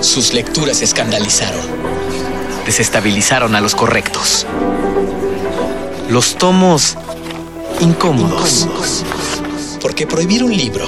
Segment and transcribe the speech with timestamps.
[0.00, 1.60] Sus lecturas escandalizaron.
[2.66, 4.46] Desestabilizaron a los correctos.
[6.08, 6.96] Los tomos
[7.80, 8.68] incómodos.
[9.80, 10.86] Porque prohibir un libro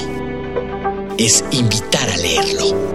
[1.19, 2.93] es invitar a leerlo.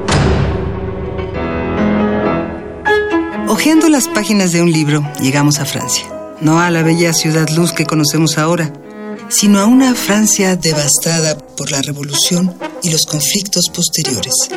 [3.47, 6.05] Ojeando las páginas de un libro, llegamos a Francia.
[6.41, 8.71] No a la bella ciudad luz que conocemos ahora,
[9.29, 14.49] sino a una Francia devastada por la revolución y los conflictos posteriores.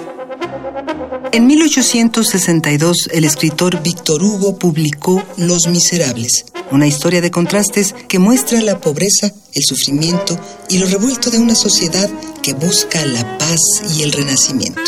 [1.33, 8.61] En 1862, el escritor Víctor Hugo publicó Los Miserables, una historia de contrastes que muestra
[8.61, 10.37] la pobreza, el sufrimiento
[10.69, 12.11] y lo revuelto de una sociedad
[12.43, 13.61] que busca la paz
[13.97, 14.81] y el renacimiento.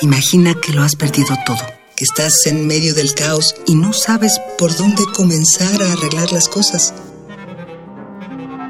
[0.00, 1.62] Imagina que lo has perdido todo,
[1.94, 6.48] que estás en medio del caos y no sabes por dónde comenzar a arreglar las
[6.48, 6.92] cosas.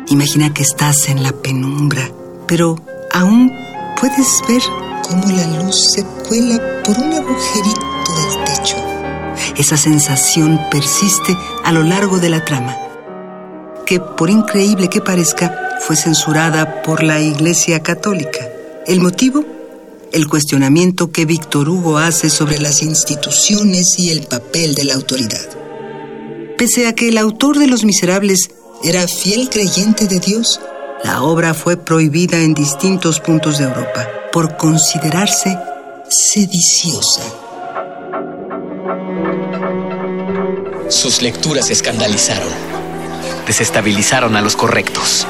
[0.09, 2.13] Imagina que estás en la penumbra,
[2.47, 2.77] pero
[3.13, 3.51] aún
[3.99, 4.61] puedes ver
[5.05, 7.87] cómo la luz se cuela por un agujerito
[8.17, 8.77] del techo.
[9.57, 12.77] Esa sensación persiste a lo largo de la trama,
[13.87, 18.49] que por increíble que parezca, fue censurada por la Iglesia Católica.
[18.87, 19.45] ¿El motivo?
[20.13, 25.47] El cuestionamiento que Víctor Hugo hace sobre las instituciones y el papel de la autoridad.
[26.57, 28.51] Pese a que el autor de Los Miserables
[28.83, 30.61] era fiel creyente de Dios,
[31.05, 35.57] la obra fue prohibida en distintos puntos de Europa por considerarse
[36.09, 37.21] sediciosa.
[40.89, 42.49] Sus lecturas escandalizaron.
[43.47, 45.27] Desestabilizaron a los correctos.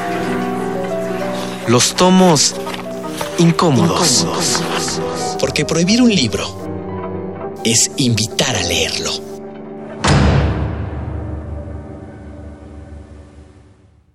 [1.66, 2.54] Los tomos
[3.38, 4.26] incómodos.
[5.40, 9.33] Porque prohibir un libro es invitar a leerlo.